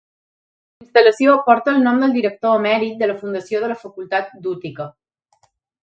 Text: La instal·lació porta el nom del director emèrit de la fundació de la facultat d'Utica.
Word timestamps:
La 0.79 0.85
instal·lació 0.85 1.35
porta 1.49 1.75
el 1.75 1.85
nom 1.89 2.01
del 2.05 2.17
director 2.17 2.57
emèrit 2.63 2.99
de 3.03 3.13
la 3.13 3.19
fundació 3.23 3.63
de 3.67 3.73
la 3.75 3.79
facultat 3.87 4.37
d'Utica. 4.47 4.93